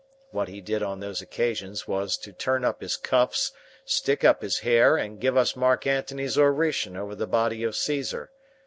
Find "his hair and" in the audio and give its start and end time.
4.41-5.19